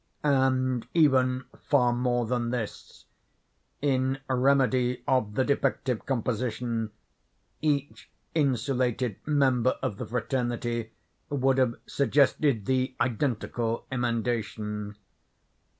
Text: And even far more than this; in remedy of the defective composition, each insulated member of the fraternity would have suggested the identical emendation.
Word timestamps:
And 0.23 0.87
even 0.95 1.45
far 1.69 1.93
more 1.93 2.25
than 2.25 2.49
this; 2.49 3.05
in 3.83 4.17
remedy 4.27 5.03
of 5.07 5.35
the 5.35 5.43
defective 5.45 6.07
composition, 6.07 6.89
each 7.61 8.09
insulated 8.33 9.17
member 9.27 9.75
of 9.83 9.99
the 9.99 10.05
fraternity 10.07 10.91
would 11.29 11.59
have 11.59 11.75
suggested 11.85 12.65
the 12.65 12.95
identical 12.99 13.85
emendation. 13.91 14.95